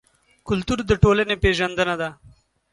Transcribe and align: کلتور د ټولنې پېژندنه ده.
کلتور 0.47 0.79
د 0.85 0.91
ټولنې 1.03 1.35
پېژندنه 1.43 1.95
ده. 2.01 2.09